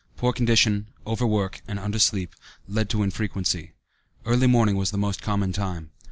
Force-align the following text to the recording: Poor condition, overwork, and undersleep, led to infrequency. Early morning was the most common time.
Poor 0.17 0.33
condition, 0.33 0.87
overwork, 1.05 1.61
and 1.67 1.77
undersleep, 1.77 2.29
led 2.67 2.89
to 2.89 3.03
infrequency. 3.03 3.73
Early 4.25 4.47
morning 4.47 4.75
was 4.75 4.89
the 4.89 4.97
most 4.97 5.21
common 5.21 5.53
time. 5.53 5.91